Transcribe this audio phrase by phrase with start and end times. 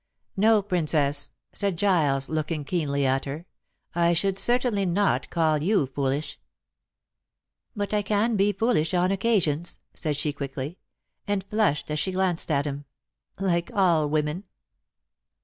[0.35, 3.45] "No, Princess," said Giles, looking keenly at her,
[3.93, 6.39] "I should certainly not call you foolish."
[7.75, 10.79] "But I can be foolish on occasions," said she quickly,
[11.27, 12.85] and flushed as she glanced at him,
[13.39, 14.45] "like all women.